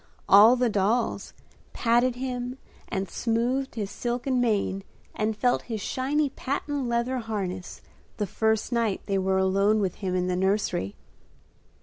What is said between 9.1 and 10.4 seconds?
were alone with him in the